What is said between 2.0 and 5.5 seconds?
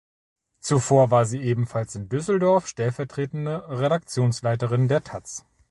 Düsseldorf stellvertretende Redaktionsleiterin der taz.